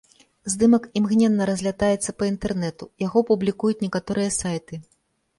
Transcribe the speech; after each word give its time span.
Здымак 0.51 0.85
імгненна 0.99 1.45
разлятаецца 1.49 2.15
па 2.21 2.29
інтэрнэту, 2.31 2.87
яго 3.07 3.23
публікуюць 3.27 3.83
некаторыя 3.87 4.33
сайты. 4.39 4.81